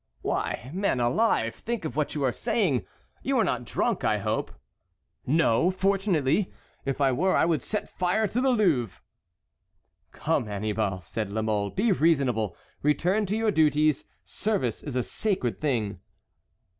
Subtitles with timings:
[0.23, 2.87] "Why, man alive, think what you are saying.
[3.21, 4.51] You are not drunk, I hope."
[5.27, 6.51] "No, fortunately;
[6.85, 8.99] if I were I would set fire to the Louvre."
[10.11, 12.55] "Come, Annibal," said La Mole, "be reasonable.
[12.81, 14.03] Return to your duties.
[14.25, 15.99] Service is a sacred thing."